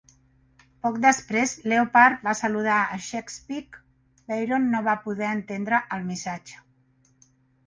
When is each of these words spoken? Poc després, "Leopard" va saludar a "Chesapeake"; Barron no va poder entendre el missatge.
Poc 0.85 0.95
després, 1.01 1.51
"Leopard" 1.73 2.23
va 2.29 2.33
saludar 2.39 2.77
a 2.77 2.97
"Chesapeake"; 3.09 3.83
Barron 4.33 4.67
no 4.73 4.83
va 4.89 4.97
poder 5.05 5.29
entendre 5.35 5.83
el 5.99 6.09
missatge. 6.11 6.61